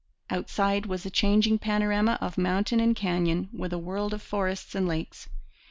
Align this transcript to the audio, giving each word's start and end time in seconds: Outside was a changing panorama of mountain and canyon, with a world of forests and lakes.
Outside 0.31 0.87
was 0.87 1.05
a 1.05 1.11
changing 1.11 1.59
panorama 1.59 2.17
of 2.19 2.35
mountain 2.35 2.79
and 2.79 2.95
canyon, 2.95 3.49
with 3.53 3.71
a 3.71 3.77
world 3.77 4.15
of 4.15 4.21
forests 4.23 4.73
and 4.73 4.87
lakes. 4.87 5.29